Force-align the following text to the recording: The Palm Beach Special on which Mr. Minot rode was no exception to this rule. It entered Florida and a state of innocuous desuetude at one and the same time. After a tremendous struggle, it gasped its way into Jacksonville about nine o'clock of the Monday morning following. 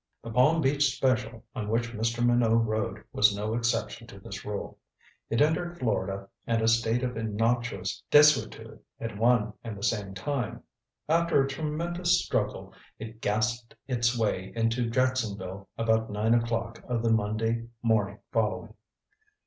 The 0.23 0.31
Palm 0.31 0.61
Beach 0.63 0.95
Special 0.95 1.43
on 1.53 1.69
which 1.69 1.93
Mr. 1.93 2.25
Minot 2.25 2.65
rode 2.65 3.03
was 3.13 3.35
no 3.35 3.53
exception 3.53 4.07
to 4.07 4.17
this 4.19 4.43
rule. 4.43 4.79
It 5.29 5.41
entered 5.41 5.77
Florida 5.77 6.27
and 6.47 6.59
a 6.59 6.67
state 6.67 7.03
of 7.03 7.15
innocuous 7.17 8.01
desuetude 8.09 8.79
at 8.99 9.15
one 9.15 9.53
and 9.63 9.77
the 9.77 9.83
same 9.83 10.15
time. 10.15 10.63
After 11.07 11.43
a 11.43 11.47
tremendous 11.47 12.19
struggle, 12.25 12.73
it 12.97 13.21
gasped 13.21 13.75
its 13.87 14.17
way 14.17 14.51
into 14.55 14.89
Jacksonville 14.89 15.69
about 15.77 16.09
nine 16.09 16.33
o'clock 16.33 16.81
of 16.87 17.03
the 17.03 17.11
Monday 17.11 17.67
morning 17.83 18.17
following. 18.31 18.73